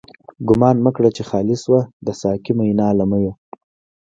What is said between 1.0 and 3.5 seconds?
چی خالی شوه، د ساقی مینا له میو